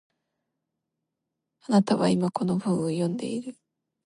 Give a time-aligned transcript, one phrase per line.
[1.67, 3.55] あなたは今、この文を読んでいる